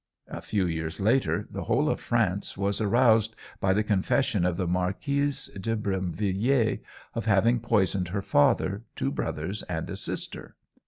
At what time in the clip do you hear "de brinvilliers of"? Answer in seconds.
5.61-7.25